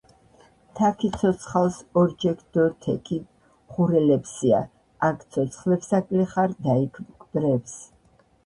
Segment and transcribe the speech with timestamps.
[0.77, 3.19] თაქი ცოცხალს ორკჷქ დო თექი
[3.71, 7.75] ღურელეფსია.აქ ცოცხლებს აკლიხარ და იქ მკვდრებს.